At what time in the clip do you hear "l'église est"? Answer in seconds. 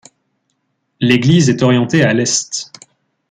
0.99-1.61